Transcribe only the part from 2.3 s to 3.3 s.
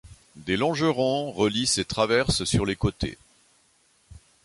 sur les côtés.